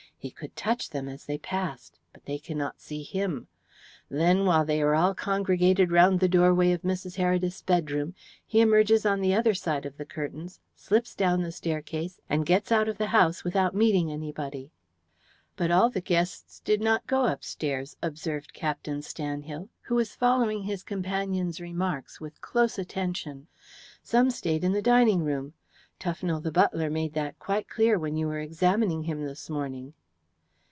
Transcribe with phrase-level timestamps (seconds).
[0.21, 3.47] He could touch them as they passed, but they cannot see him.
[4.07, 7.15] Then, while they are all congregated round the doorway of Mrs.
[7.17, 8.13] Heredith's bedroom,
[8.45, 12.71] he emerges on the other side of the curtains, slips down the staircase, and gets
[12.71, 14.69] out of the house without meeting anybody."
[15.55, 20.83] "But all the guests did not go upstairs," observed Captain Stanhill, who was following his
[20.83, 23.47] companion's remarks with close attention.
[24.03, 25.53] "Some stayed in the dining room.
[25.99, 29.95] Tufnell, the butler, made that quite clear when you were examining him this morning."